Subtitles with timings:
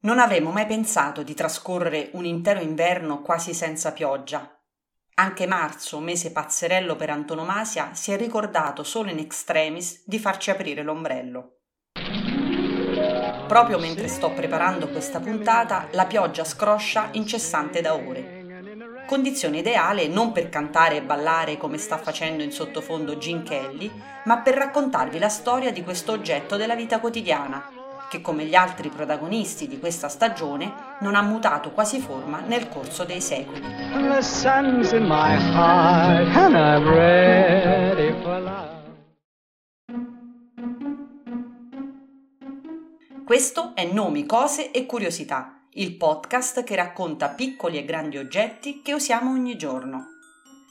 [0.00, 4.48] Non avremmo mai pensato di trascorrere un intero inverno quasi senza pioggia.
[5.14, 10.84] Anche marzo, mese pazzerello per antonomasia, si è ricordato solo in extremis di farci aprire
[10.84, 11.62] l'ombrello.
[13.48, 19.04] Proprio mentre sto preparando questa puntata, la pioggia scroscia incessante da ore.
[19.04, 23.90] Condizione ideale non per cantare e ballare come sta facendo in sottofondo Gin Kelly,
[24.26, 27.77] ma per raccontarvi la storia di questo oggetto della vita quotidiana,
[28.08, 33.04] che come gli altri protagonisti di questa stagione non ha mutato quasi forma nel corso
[33.04, 33.60] dei secoli.
[43.24, 48.94] Questo è Nomi, cose e curiosità, il podcast che racconta piccoli e grandi oggetti che
[48.94, 50.17] usiamo ogni giorno.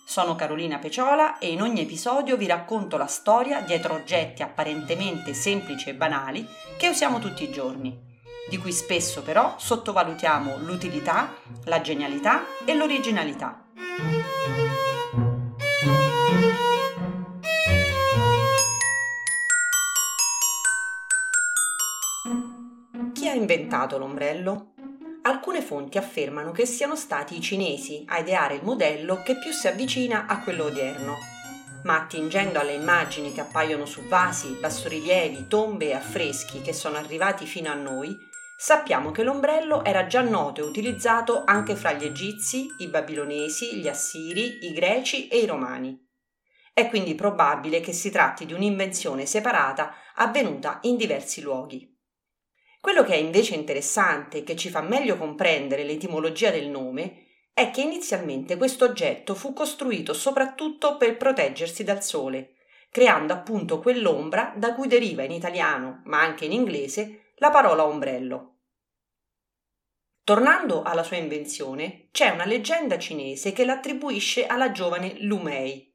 [0.09, 5.89] Sono Carolina Peciola e in ogni episodio vi racconto la storia dietro oggetti apparentemente semplici
[5.89, 6.47] e banali
[6.77, 7.93] che usiamo tutti i giorni,
[8.49, 11.35] di cui spesso però sottovalutiamo l'utilità,
[11.65, 13.65] la genialità e l'originalità.
[23.11, 24.71] Chi ha inventato l'ombrello?
[25.27, 29.67] Alcune fonti affermano che siano stati i cinesi a ideare il modello che più si
[29.67, 31.17] avvicina a quello odierno.
[31.83, 37.45] Ma attingendo alle immagini che appaiono su vasi, bassorilievi, tombe e affreschi che sono arrivati
[37.45, 38.15] fino a noi,
[38.57, 43.87] sappiamo che l'ombrello era già noto e utilizzato anche fra gli egizi, i babilonesi, gli
[43.87, 46.05] assiri, i greci e i romani.
[46.73, 51.96] È quindi probabile che si tratti di un'invenzione separata avvenuta in diversi luoghi.
[52.79, 57.81] Quello che è invece interessante, che ci fa meglio comprendere l'etimologia del nome, è che
[57.81, 62.53] inizialmente questo oggetto fu costruito soprattutto per proteggersi dal sole,
[62.91, 68.57] creando appunto quell'ombra da cui deriva in italiano, ma anche in inglese, la parola ombrello.
[70.23, 75.86] Tornando alla sua invenzione, c'è una leggenda cinese che l'attribuisce alla giovane Lu Mei,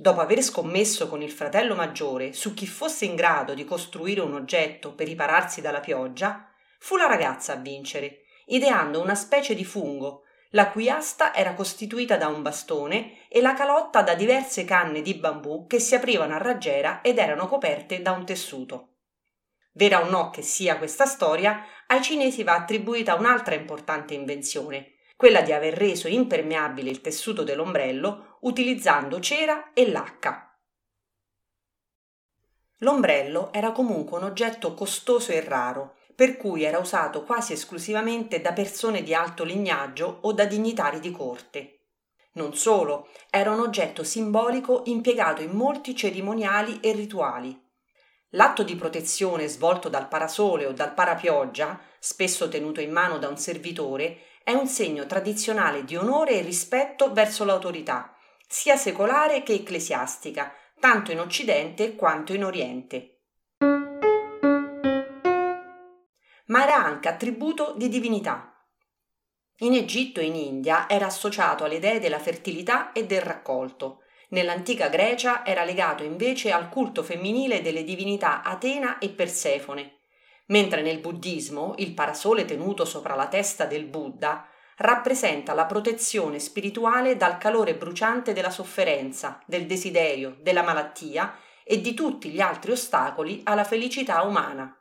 [0.00, 4.32] Dopo aver scommesso con il fratello maggiore su chi fosse in grado di costruire un
[4.32, 10.22] oggetto per ripararsi dalla pioggia, fu la ragazza a vincere, ideando una specie di fungo,
[10.52, 15.16] la cui asta era costituita da un bastone e la calotta da diverse canne di
[15.16, 18.94] bambù che si aprivano a raggiera ed erano coperte da un tessuto.
[19.72, 25.42] Vera o no che sia questa storia, ai cinesi va attribuita un'altra importante invenzione, quella
[25.42, 30.58] di aver reso impermeabile il tessuto dell'ombrello utilizzando cera e lacca.
[32.78, 38.52] L'ombrello era comunque un oggetto costoso e raro, per cui era usato quasi esclusivamente da
[38.52, 41.80] persone di alto lignaggio o da dignitari di corte.
[42.32, 47.68] Non solo, era un oggetto simbolico impiegato in molti cerimoniali e rituali.
[48.34, 53.36] L'atto di protezione svolto dal parasole o dal parapioggia, spesso tenuto in mano da un
[53.36, 58.14] servitore, è un segno tradizionale di onore e rispetto verso l'autorità,
[58.52, 63.20] sia secolare che ecclesiastica, tanto in Occidente quanto in Oriente.
[66.46, 68.52] Ma era anche attributo di divinità.
[69.58, 74.00] In Egitto e in India era associato alle dee della fertilità e del raccolto.
[74.30, 80.00] Nell'antica Grecia era legato invece al culto femminile delle divinità Atena e Persefone,
[80.46, 84.49] mentre nel buddismo il parasole tenuto sopra la testa del Buddha
[84.80, 91.92] rappresenta la protezione spirituale dal calore bruciante della sofferenza, del desiderio, della malattia e di
[91.92, 94.74] tutti gli altri ostacoli alla felicità umana.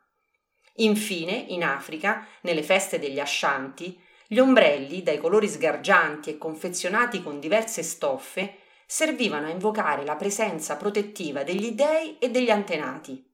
[0.76, 7.42] Infine, in Africa, nelle feste degli Ashanti, gli ombrelli, dai colori sgargianti e confezionati con
[7.42, 13.29] diverse stoffe, servivano a invocare la presenza protettiva degli dei e degli antenati.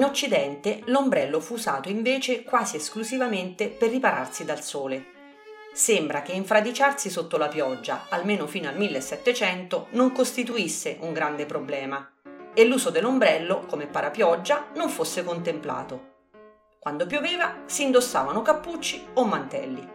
[0.00, 5.04] In Occidente l'ombrello fu usato invece quasi esclusivamente per ripararsi dal sole.
[5.74, 12.12] Sembra che infradiciarsi sotto la pioggia, almeno fino al 1700, non costituisse un grande problema
[12.54, 16.28] e l'uso dell'ombrello come parapioggia non fosse contemplato.
[16.78, 19.86] Quando pioveva si indossavano cappucci o mantelli.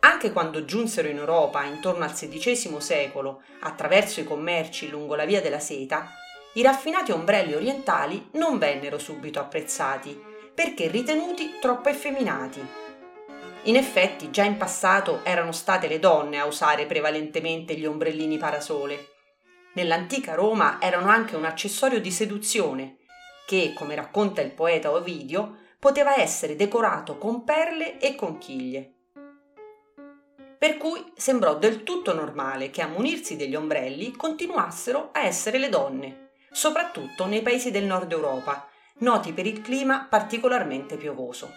[0.00, 5.40] Anche quando giunsero in Europa intorno al XVI secolo, attraverso i commerci lungo la via
[5.40, 6.08] della seta,
[6.54, 10.20] i raffinati ombrelli orientali non vennero subito apprezzati
[10.54, 12.66] perché ritenuti troppo effeminati.
[13.64, 19.08] In effetti già in passato erano state le donne a usare prevalentemente gli ombrellini parasole.
[19.74, 22.96] Nell'antica Roma erano anche un accessorio di seduzione
[23.46, 28.94] che, come racconta il poeta Ovidio, poteva essere decorato con perle e conchiglie.
[30.58, 35.68] per cui sembrò del tutto normale che a munirsi degli ombrelli continuassero a essere le
[35.68, 36.27] donne,
[36.58, 38.66] soprattutto nei paesi del nord Europa,
[38.98, 41.52] noti per il clima particolarmente piovoso.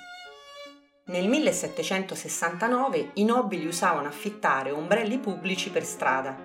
[1.06, 6.38] Nel 1769 i nobili usavano affittare ombrelli pubblici per strada,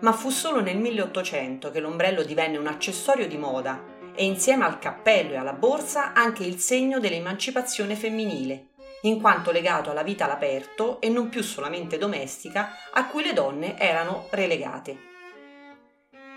[0.00, 3.84] ma fu solo nel 1800 che l'ombrello divenne un accessorio di moda
[4.16, 8.70] e insieme al cappello e alla borsa anche il segno dell'emancipazione femminile,
[9.02, 13.78] in quanto legato alla vita all'aperto e non più solamente domestica a cui le donne
[13.78, 15.11] erano relegate.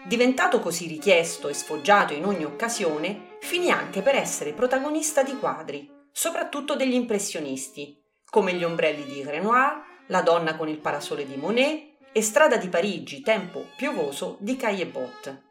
[0.06, 5.90] Diventato così richiesto e sfoggiato in ogni occasione, finì anche per essere protagonista di quadri,
[6.12, 8.00] soprattutto degli impressionisti,
[8.30, 12.69] come gli ombrelli di Renoir, La donna con il parasole di Monet e Strada di
[12.69, 15.44] Parigi, tempo piovoso di Caillebotte.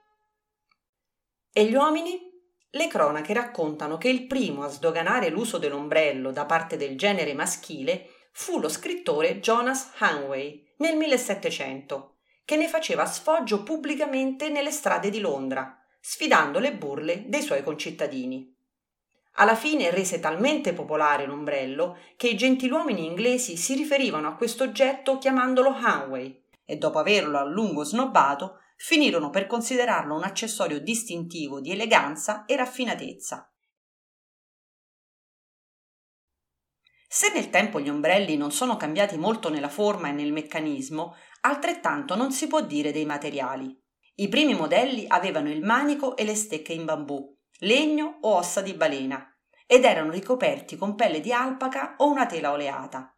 [1.53, 2.21] E gli uomini?
[2.71, 8.09] Le cronache raccontano che il primo a sdoganare l'uso dell'ombrello da parte del genere maschile
[8.31, 12.14] fu lo scrittore Jonas Hanway nel 1700,
[12.44, 18.52] che ne faceva sfoggio pubblicamente nelle strade di Londra, sfidando le burle dei suoi concittadini.
[19.37, 25.19] Alla fine rese talmente popolare l'ombrello che i gentiluomini inglesi si riferivano a questo oggetto
[25.19, 31.73] chiamandolo Hanway e dopo averlo a lungo snobbato finirono per considerarlo un accessorio distintivo di
[31.73, 33.49] eleganza e raffinatezza.
[37.08, 41.14] Se nel tempo gli ombrelli non sono cambiati molto nella forma e nel meccanismo,
[41.44, 43.76] altrettanto non si può dire dei materiali.
[44.17, 48.75] I primi modelli avevano il manico e le stecche in bambù, legno o ossa di
[48.75, 49.29] balena,
[49.67, 53.14] ed erano ricoperti con pelle di alpaca o una tela oleata.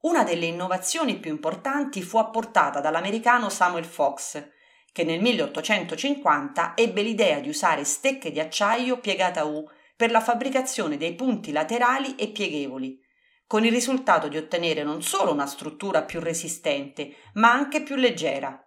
[0.00, 4.50] Una delle innovazioni più importanti fu apportata dall'americano Samuel Fox,
[4.92, 9.64] che nel 1850 ebbe l'idea di usare stecche di acciaio piegate a U
[9.96, 13.00] per la fabbricazione dei punti laterali e pieghevoli,
[13.48, 18.62] con il risultato di ottenere non solo una struttura più resistente, ma anche più leggera.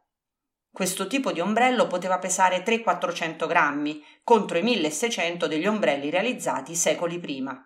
[0.74, 7.20] Questo tipo di ombrello poteva pesare 300-400 grammi contro i 1600 degli ombrelli realizzati secoli
[7.20, 7.64] prima.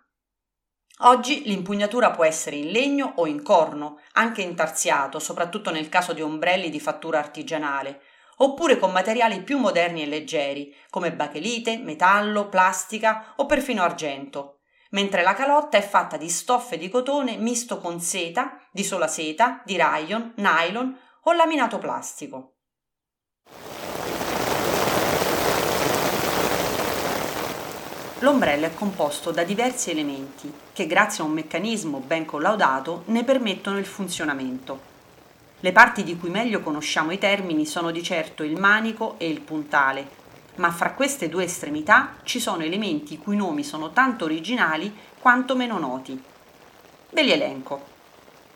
[1.00, 6.21] Oggi l'impugnatura può essere in legno o in corno, anche intarsiato, soprattutto nel caso di
[6.21, 8.01] ombrelli di fattura artigianale,
[8.38, 14.55] oppure con materiali più moderni e leggeri, come bachelite, metallo, plastica o perfino argento,
[14.95, 19.62] mentre la calotta è fatta di stoffe di cotone misto con seta, di sola seta,
[19.65, 22.53] di rayon, nylon o laminato plastico.
[28.19, 33.77] L'ombrello è composto da diversi elementi che, grazie a un meccanismo ben collaudato, ne permettono
[33.77, 34.94] il funzionamento.
[35.59, 39.41] Le parti di cui meglio conosciamo i termini sono di certo il manico e il
[39.41, 40.24] puntale,
[40.56, 45.56] ma fra queste due estremità ci sono elementi i cui nomi sono tanto originali quanto
[45.56, 46.22] meno noti.
[47.12, 47.94] Ve li elenco.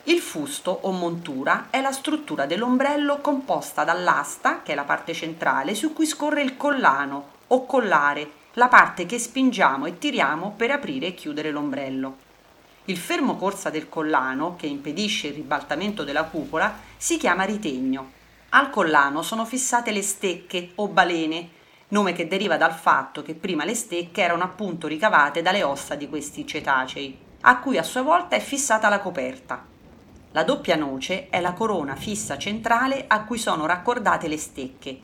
[0.04, 5.75] Il fusto o montura è la struttura dell'ombrello composta dall'asta, che è la parte centrale,
[5.75, 11.07] su cui scorre il collano o collare, la parte che spingiamo e tiriamo per aprire
[11.07, 12.18] e chiudere l'ombrello.
[12.86, 18.12] Il fermo corsa del collano, che impedisce il ribaltamento della cupola, si chiama ritegno.
[18.50, 21.50] Al collano sono fissate le stecche o balene,
[21.89, 26.09] nome che deriva dal fatto che prima le stecche erano appunto ricavate dalle ossa di
[26.09, 29.63] questi cetacei, a cui a sua volta è fissata la coperta.
[30.31, 35.00] La doppia noce è la corona fissa centrale a cui sono raccordate le stecche.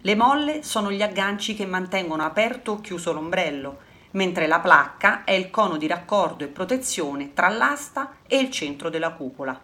[0.00, 5.32] Le molle sono gli agganci che mantengono aperto o chiuso l'ombrello mentre la placca è
[5.32, 9.58] il cono di raccordo e protezione tra l'asta e il centro della cupola.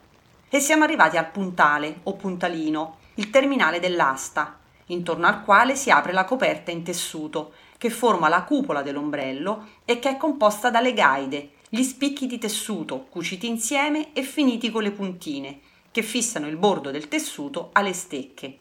[0.49, 6.13] E siamo arrivati al puntale o puntalino, il terminale dell'asta, intorno al quale si apre
[6.13, 11.51] la coperta in tessuto, che forma la cupola dell'ombrello e che è composta dalle gaide,
[11.69, 16.91] gli spicchi di tessuto cuciti insieme e finiti con le puntine, che fissano il bordo
[16.91, 18.59] del tessuto alle stecche.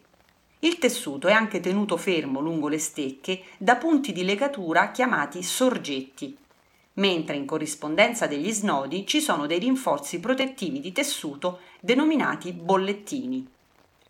[0.60, 6.36] Il tessuto è anche tenuto fermo lungo le stecche da punti di legatura chiamati sorgetti,
[6.94, 13.46] mentre in corrispondenza degli snodi ci sono dei rinforzi protettivi di tessuto denominati bollettini.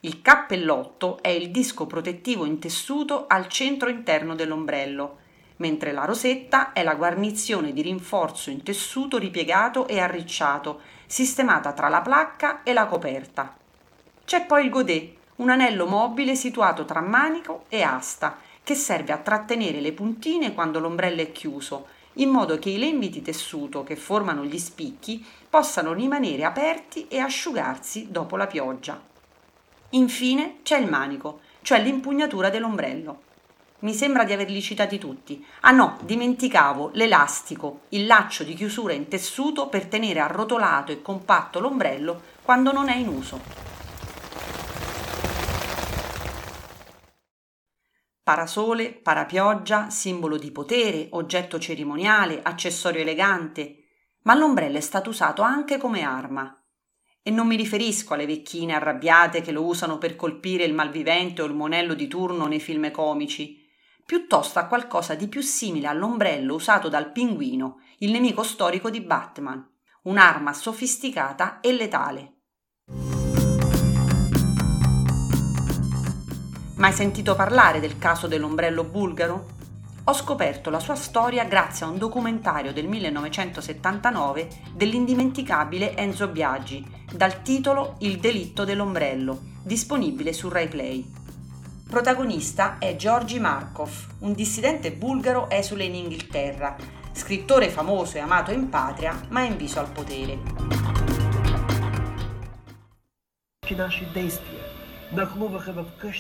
[0.01, 5.17] Il cappellotto è il disco protettivo in tessuto al centro interno dell'ombrello,
[5.57, 11.89] mentre la rosetta è la guarnizione di rinforzo in tessuto ripiegato e arricciato, sistemata tra
[11.89, 13.57] la placca e la coperta.
[14.23, 19.19] C'è poi il godet, un anello mobile situato tra manico e asta, che serve a
[19.19, 23.97] trattenere le puntine quando l'ombrello è chiuso, in modo che i lembi di tessuto che
[23.97, 29.15] formano gli spicchi possano rimanere aperti e asciugarsi dopo la pioggia.
[29.91, 33.23] Infine c'è il manico, cioè l'impugnatura dell'ombrello.
[33.81, 35.45] Mi sembra di averli citati tutti.
[35.61, 41.61] Ah no, dimenticavo l'elastico, il laccio di chiusura in tessuto per tenere arrotolato e compatto
[41.61, 43.41] l'ombrello quando non è in uso.
[48.23, 53.85] Parasole, parapioggia, simbolo di potere, oggetto cerimoniale, accessorio elegante,
[54.23, 56.61] ma l'ombrello è stato usato anche come arma.
[57.27, 61.47] E non mi riferisco alle vecchine arrabbiate che lo usano per colpire il malvivente o
[61.47, 63.67] il monello di turno nei film comici,
[64.07, 69.69] piuttosto a qualcosa di più simile all'ombrello usato dal pinguino, il nemico storico di Batman,
[70.03, 72.35] un'arma sofisticata e letale.
[76.77, 79.47] Mai sentito parlare del caso dell'ombrello bulgaro?
[80.09, 87.43] Ho scoperto la sua storia grazie a un documentario del 1979 dell'indimenticabile Enzo Biaggi, dal
[87.43, 91.13] titolo Il delitto dell'ombrello, disponibile su RaiPlay.
[91.91, 96.77] Protagonista è Georgi Markov, un dissidente bulgaro esule in Inghilterra,
[97.11, 100.39] scrittore famoso e amato in patria, ma inviso al potere.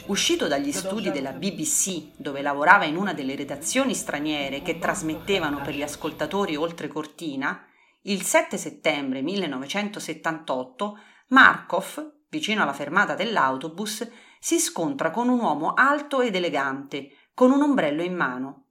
[0.07, 5.75] Uscito dagli studi della BBC, dove lavorava in una delle redazioni straniere che trasmettevano per
[5.75, 7.66] gli ascoltatori oltre cortina,
[8.02, 16.21] il 7 settembre 1978 Markov, vicino alla fermata dell'autobus, si scontra con un uomo alto
[16.21, 18.66] ed elegante, con un ombrello in mano.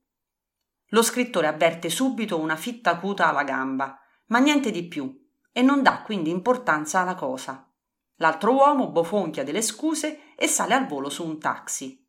[0.89, 5.13] Lo scrittore avverte subito una fitta acuta alla gamba, ma niente di più,
[5.51, 7.69] e non dà quindi importanza alla cosa.
[8.17, 12.03] L'altro uomo bofonchia delle scuse e sale al volo su un taxi.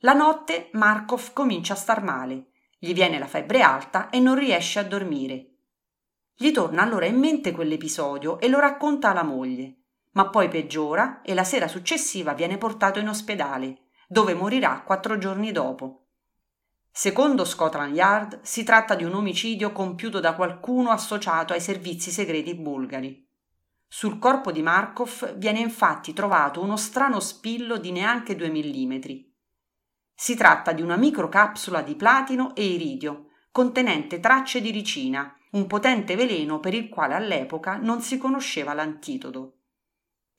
[0.00, 4.78] La notte Markov comincia a star male, gli viene la febbre alta e non riesce
[4.78, 5.50] a dormire.
[6.34, 9.76] Gli torna allora in mente quell'episodio e lo racconta alla moglie
[10.12, 15.52] ma poi peggiora e la sera successiva viene portato in ospedale, dove morirà quattro giorni
[15.52, 16.06] dopo.
[16.90, 22.54] Secondo Scotland Yard si tratta di un omicidio compiuto da qualcuno associato ai servizi segreti
[22.54, 23.26] bulgari.
[23.94, 29.30] Sul corpo di Markov viene infatti trovato uno strano spillo di neanche due millimetri.
[30.14, 36.16] Si tratta di una microcapsula di platino e iridio, contenente tracce di ricina, un potente
[36.16, 39.58] veleno per il quale all'epoca non si conosceva l'antidoto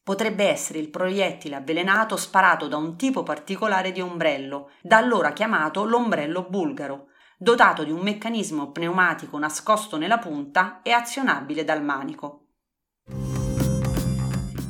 [0.03, 5.86] potrebbe essere il proiettile avvelenato sparato da un tipo particolare di ombrello, da allora chiamato
[5.86, 7.05] l'ombrello bulgaro,
[7.38, 12.39] dotato di un meccanismo pneumatico nascosto nella punta e azionabile dal manico.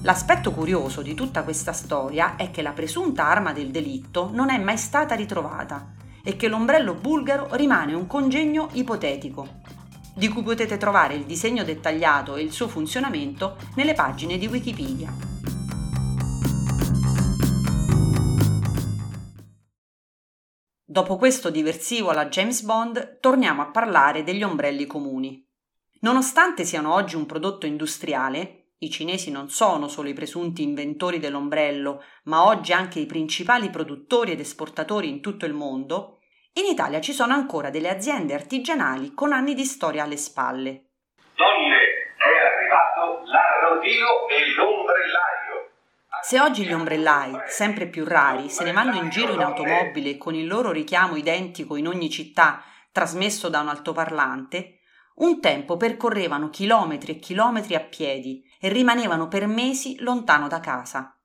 [0.03, 4.57] L'aspetto curioso di tutta questa storia è che la presunta arma del delitto non è
[4.57, 9.61] mai stata ritrovata e che l'ombrello bulgaro rimane un congegno ipotetico,
[10.13, 15.09] di cui potete trovare il disegno dettagliato e il suo funzionamento nelle pagine di Wikipedia.
[20.83, 25.47] Dopo questo diversivo alla James Bond, torniamo a parlare degli ombrelli comuni.
[26.01, 32.03] Nonostante siano oggi un prodotto industriale, i cinesi non sono solo i presunti inventori dell'ombrello,
[32.25, 36.19] ma oggi anche i principali produttori ed esportatori in tutto il mondo,
[36.53, 40.89] in Italia ci sono ancora delle aziende artigianali con anni di storia alle spalle.
[41.35, 41.77] Donne,
[42.15, 45.71] è arrivato l'arrodino e l'ombrellaio.
[46.21, 50.35] Se oggi gli ombrellai, sempre più rari, se ne vanno in giro in automobile con
[50.35, 54.77] il loro richiamo identico in ogni città, trasmesso da un altoparlante,
[55.15, 61.19] un tempo percorrevano chilometri e chilometri a piedi e rimanevano per mesi lontano da casa.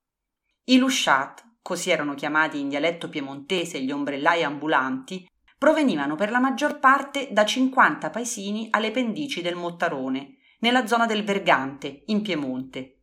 [0.65, 5.25] I lusciat, così erano chiamati in dialetto piemontese gli ombrellai ambulanti,
[5.57, 11.23] provenivano per la maggior parte da 50 paesini alle pendici del Mottarone, nella zona del
[11.23, 13.03] Vergante, in Piemonte.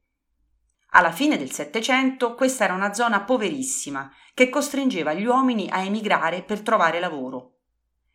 [0.90, 6.44] Alla fine del Settecento questa era una zona poverissima che costringeva gli uomini a emigrare
[6.44, 7.60] per trovare lavoro,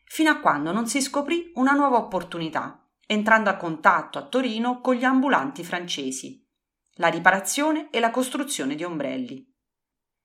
[0.05, 2.80] fino a quando non si scoprì una nuova opportunità,
[3.11, 6.47] entrando a contatto a Torino con gli ambulanti francesi,
[6.95, 9.45] la riparazione e la costruzione di ombrelli.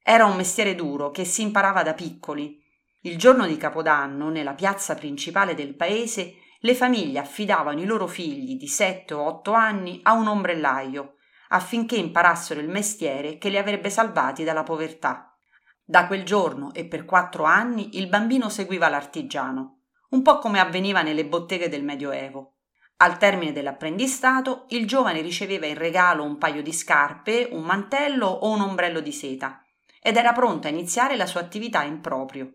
[0.03, 2.61] Era un mestiere duro che si imparava da piccoli.
[3.01, 8.55] Il giorno di Capodanno, nella piazza principale del paese, le famiglie affidavano i loro figli
[8.55, 11.15] di sette o otto anni a un ombrellaio
[11.49, 15.35] affinché imparassero il mestiere che li avrebbe salvati dalla povertà.
[15.83, 21.01] Da quel giorno e per quattro anni il bambino seguiva l'artigiano, un po' come avveniva
[21.01, 22.54] nelle botteghe del Medioevo.
[22.97, 28.49] Al termine dell'apprendistato, il giovane riceveva in regalo un paio di scarpe, un mantello o
[28.49, 29.61] un ombrello di seta
[30.01, 32.53] ed era pronto a iniziare la sua attività in proprio.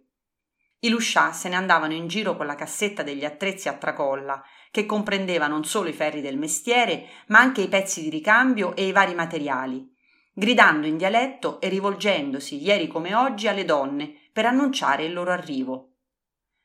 [0.83, 4.87] I Luscià se ne andavano in giro con la cassetta degli attrezzi a tracolla, che
[4.87, 8.93] comprendeva non solo i ferri del mestiere, ma anche i pezzi di ricambio e i
[8.93, 9.93] vari materiali,
[10.33, 15.90] gridando in dialetto e rivolgendosi, ieri come oggi, alle donne, per annunciare il loro arrivo.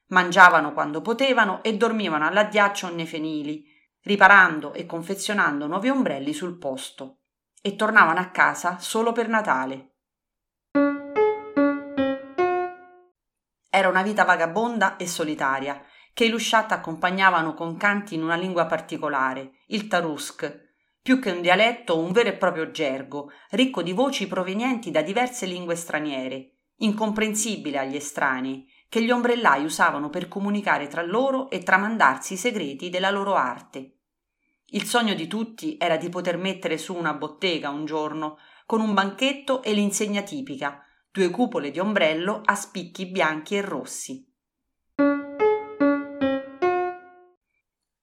[0.07, 3.65] Mangiavano quando potevano e dormivano all'addiaccio nei fenili,
[4.01, 7.21] riparando e confezionando nuovi ombrelli sul posto,
[7.61, 9.93] e tornavano a casa solo per Natale.
[13.69, 15.83] Era una vita vagabonda e solitaria,
[16.13, 20.63] che i Lusciat accompagnavano con canti in una lingua particolare, il Tarusk,
[21.01, 25.45] più che un dialetto un vero e proprio gergo, ricco di voci provenienti da diverse
[25.45, 32.35] lingue straniere, incomprensibile agli estranei, che gli ombrellai usavano per comunicare tra loro e tramandarsi
[32.35, 33.97] i segreti della loro arte.
[34.67, 38.93] Il sogno di tutti era di poter mettere su una bottega un giorno, con un
[38.93, 44.33] banchetto e l'insegna tipica, due cupole di ombrello a spicchi bianchi e rossi.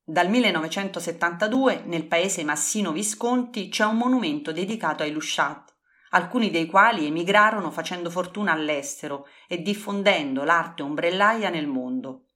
[0.04, 5.71] Dal 1972 nel paese Massino Visconti c'è un monumento dedicato ai Lusciat,
[6.12, 12.28] alcuni dei quali emigrarono facendo fortuna all'estero e diffondendo l'arte ombrellaia nel mondo.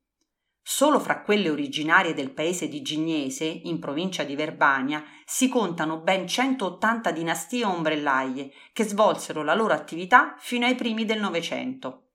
[0.68, 6.26] Solo fra quelle originarie del paese di Gignese, in provincia di Verbania, si contano ben
[6.26, 12.08] 180 dinastie ombrellaie che svolsero la loro attività fino ai primi del Novecento.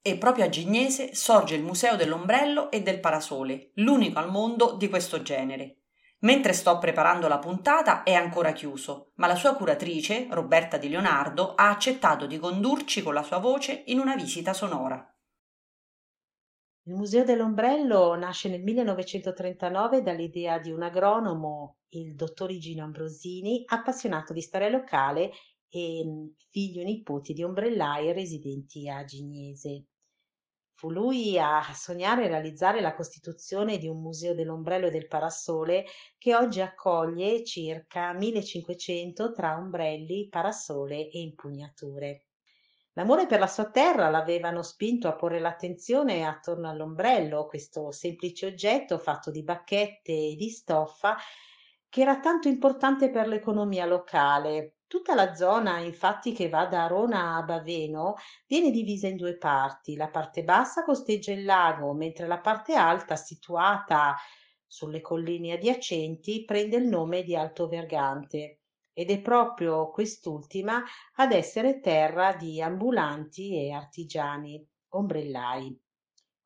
[0.00, 4.88] E proprio a Gignese sorge il Museo dell'Ombrello e del Parasole, l'unico al mondo di
[4.88, 5.85] questo genere.
[6.20, 11.54] Mentre sto preparando la puntata è ancora chiuso, ma la sua curatrice, Roberta Di Leonardo,
[11.54, 14.96] ha accettato di condurci con la sua voce in una visita sonora.
[16.88, 24.32] Il Museo dell'Ombrello nasce nel 1939 dall'idea di un agronomo, il dottor Igino Ambrosini, appassionato
[24.32, 25.32] di storia locale
[25.68, 29.86] e mm, figlio e nipoti di ombrellai residenti a Gignese.
[30.78, 35.86] Fu lui a sognare e realizzare la costituzione di un museo dell'ombrello e del parasole
[36.18, 42.26] che oggi accoglie circa 1500 tra ombrelli, parasole e impugnature.
[42.92, 48.98] L'amore per la sua terra l'avevano spinto a porre l'attenzione attorno all'ombrello, questo semplice oggetto
[48.98, 51.16] fatto di bacchette e di stoffa
[51.96, 54.80] che era tanto importante per l'economia locale.
[54.86, 59.96] Tutta la zona, infatti, che va da Arona a Baveno, viene divisa in due parti.
[59.96, 64.14] La parte bassa costeggia il lago, mentre la parte alta, situata
[64.66, 68.60] sulle colline adiacenti, prende il nome di Alto Vergante
[68.92, 75.80] ed è proprio quest'ultima ad essere terra di ambulanti e artigiani ombrellai.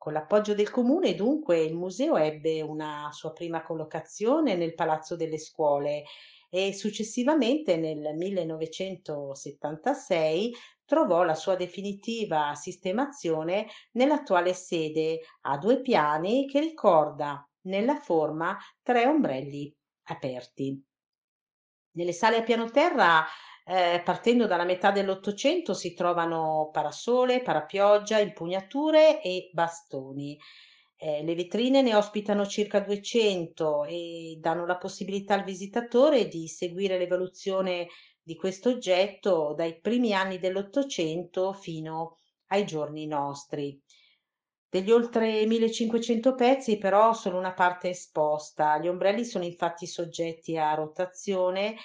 [0.01, 5.37] Con l'appoggio del comune, dunque, il museo ebbe una sua prima collocazione nel Palazzo delle
[5.37, 6.05] Scuole
[6.49, 16.61] e successivamente nel 1976 trovò la sua definitiva sistemazione nell'attuale sede a due piani che
[16.61, 19.71] ricorda nella forma tre ombrelli
[20.05, 20.83] aperti.
[21.91, 23.23] Nelle sale a piano terra,
[23.65, 30.37] eh, partendo dalla metà dell'Ottocento, si trovano parasole, parapioggia, impugnature e bastoni.
[30.97, 36.97] Eh, le vetrine ne ospitano circa 200 e danno la possibilità al visitatore di seguire
[36.97, 37.87] l'evoluzione
[38.21, 43.81] di questo oggetto dai primi anni dell'Ottocento fino ai giorni nostri.
[44.69, 48.77] Degli oltre 1500 pezzi però solo una parte esposta.
[48.77, 51.75] Gli ombrelli sono infatti soggetti a rotazione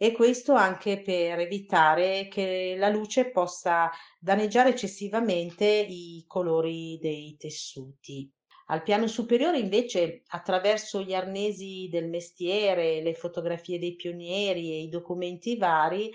[0.00, 8.32] e questo anche per evitare che la luce possa danneggiare eccessivamente i colori dei tessuti.
[8.66, 14.88] Al piano superiore invece, attraverso gli arnesi del mestiere, le fotografie dei pionieri e i
[14.88, 16.12] documenti vari,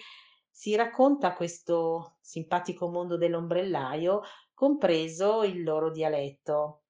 [0.50, 4.22] si racconta questo simpatico mondo dell'ombrellaio
[4.54, 6.83] compreso il loro dialetto.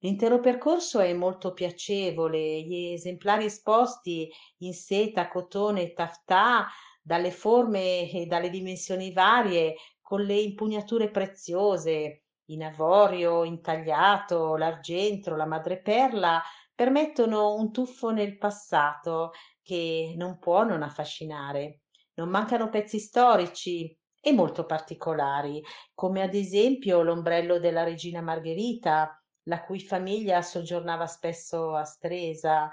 [0.00, 6.66] L'intero percorso è molto piacevole, gli esemplari esposti in seta, cotone e taftà,
[7.02, 15.46] dalle forme e dalle dimensioni varie, con le impugnature preziose, in avorio, intagliato, l'argentro, la
[15.46, 16.42] madreperla,
[16.74, 19.32] permettono un tuffo nel passato
[19.62, 21.80] che non può non affascinare.
[22.14, 25.62] Non mancano pezzi storici, e molto particolari,
[25.94, 32.70] come ad esempio l'ombrello della regina Margherita, la cui famiglia soggiornava spesso a Stresa,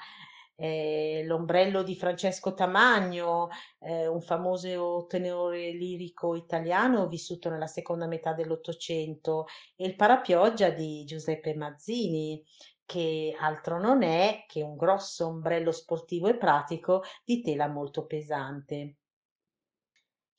[0.55, 8.33] eh, l'ombrello di Francesco Tamagno, eh, un famoso tenore lirico italiano vissuto nella seconda metà
[8.33, 12.43] dell'Ottocento, e il parapioggia di Giuseppe Mazzini,
[12.85, 18.97] che altro non è che un grosso ombrello sportivo e pratico di tela molto pesante.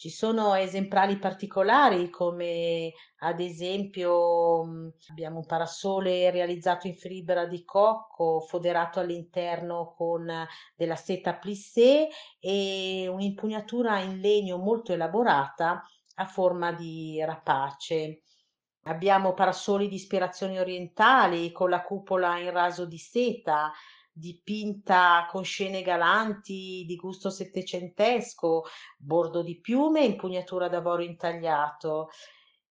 [0.05, 7.65] Ci sono esemplari particolari come ad esempio mhmm, abbiamo un parasole realizzato in fibra di
[7.65, 10.31] cocco foderato all'interno con
[10.77, 15.83] della seta plissé e un'impugnatura in legno molto elaborata
[16.17, 18.25] a forma di rapace.
[18.83, 23.73] Abbiamo parasoli di ispirazioni orientali con la cupola in raso di seta,
[24.17, 28.63] dipinta con scene galanti di gusto settecentesco,
[28.97, 32.11] bordo di piume e impugnatura d'avorio intagliato.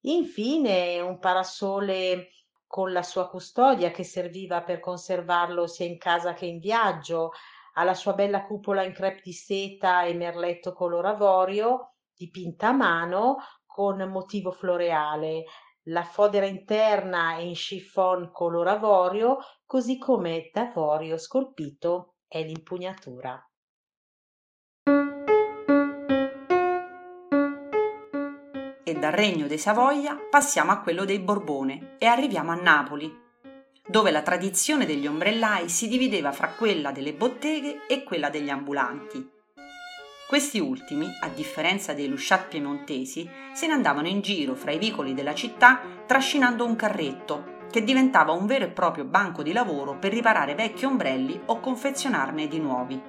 [0.05, 2.29] Infine un parasole
[2.65, 7.31] con la sua custodia che serviva per conservarlo sia in casa che in viaggio,
[7.73, 13.37] alla sua bella cupola in crepe di seta e merletto color avorio, dipinta a mano
[13.65, 15.43] con motivo floreale.
[15.87, 23.45] La fodera interna è in chiffon color avorio, così come d'avorio scolpito è l'impugnatura.
[28.85, 33.13] E dal regno dei Savoia passiamo a quello dei Borbone e arriviamo a Napoli,
[33.85, 39.42] dove la tradizione degli ombrellai si divideva fra quella delle botteghe e quella degli ambulanti.
[40.33, 45.13] Questi ultimi, a differenza dei lusciat piemontesi, se ne andavano in giro fra i vicoli
[45.13, 50.11] della città trascinando un carretto, che diventava un vero e proprio banco di lavoro per
[50.11, 52.99] riparare vecchi ombrelli o confezionarne di nuovi.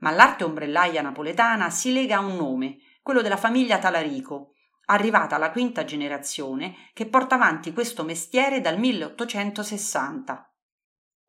[0.00, 4.50] Ma l'arte ombrellaia napoletana si lega a un nome, quello della famiglia Talarico,
[4.88, 10.53] arrivata alla quinta generazione che porta avanti questo mestiere dal 1860.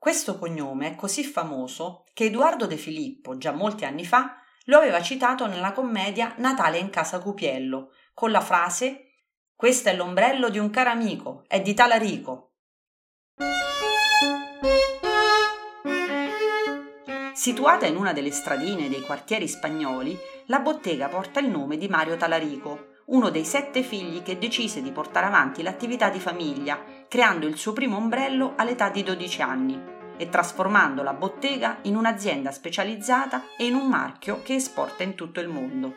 [0.06, 5.02] Questo cognome è così famoso che Edoardo De Filippo, già molti anni fa, lo aveva
[5.02, 9.14] citato nella commedia Natale in casa Cupiello, con la frase
[9.56, 12.52] Questo è l'ombrello di un caro amico, è di Talarico.
[17.34, 20.16] Situata in una delle stradine dei quartieri spagnoli,
[20.46, 24.92] la bottega porta il nome di Mario Talarico, uno dei sette figli che decise di
[24.92, 30.30] portare avanti l'attività di famiglia, creando il suo primo ombrello all'età di 12 anni e
[30.30, 35.48] trasformando la bottega in un'azienda specializzata e in un marchio che esporta in tutto il
[35.48, 35.96] mondo.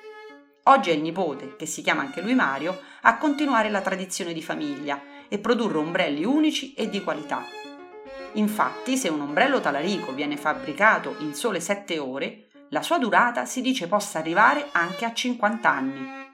[0.64, 4.42] Oggi è il nipote, che si chiama anche lui Mario, a continuare la tradizione di
[4.42, 7.42] famiglia e produrre ombrelli unici e di qualità.
[8.34, 13.62] Infatti, se un ombrello talarico viene fabbricato in sole 7 ore, la sua durata si
[13.62, 16.27] dice possa arrivare anche a 50 anni.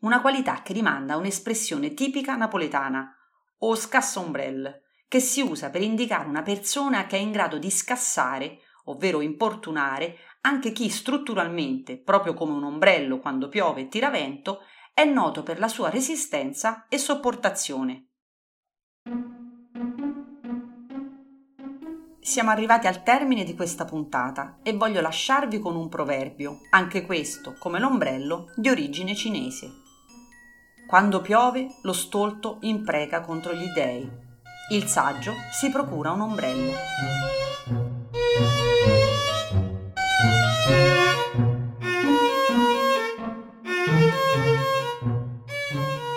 [0.00, 3.14] Una qualità che rimanda a un'espressione tipica napoletana,
[3.58, 8.60] o scassa-ombrelle, che si usa per indicare una persona che è in grado di scassare,
[8.84, 14.60] ovvero importunare, anche chi strutturalmente, proprio come un ombrello quando piove e tira vento,
[14.94, 18.06] è noto per la sua resistenza e sopportazione.
[22.20, 27.56] Siamo arrivati al termine di questa puntata e voglio lasciarvi con un proverbio, anche questo,
[27.58, 29.79] come l'ombrello, di origine cinese.
[30.90, 34.10] Quando piove, lo stolto impreca contro gli dei.
[34.72, 36.72] Il saggio si procura un ombrello.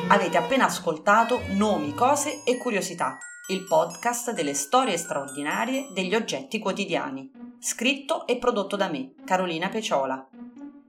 [0.08, 7.30] Avete appena ascoltato Nomi, cose e curiosità, il podcast delle storie straordinarie degli oggetti quotidiani,
[7.60, 10.30] scritto e prodotto da me, Carolina Peciola.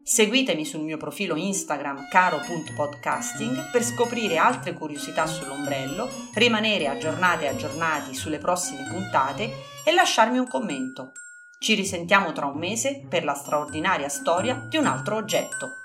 [0.07, 8.15] Seguitemi sul mio profilo Instagram caro.podcasting per scoprire altre curiosità sull'ombrello, rimanere aggiornate e aggiornati
[8.15, 9.51] sulle prossime puntate
[9.83, 11.13] e lasciarmi un commento.
[11.59, 15.84] Ci risentiamo tra un mese per la straordinaria storia di un altro oggetto.